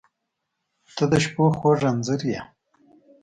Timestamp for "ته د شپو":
0.95-1.45